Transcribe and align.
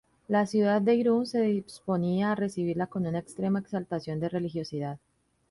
La 0.27 0.47
ciudad 0.47 0.81
de 0.81 0.95
Irún 0.95 1.27
se 1.27 1.43
disponía 1.43 2.31
a 2.31 2.35
recibirla 2.35 2.87
con 2.87 3.05
una 3.05 3.19
extrema 3.19 3.59
exaltación 3.59 4.19
de 4.19 4.29
religiosidad. 4.29 4.97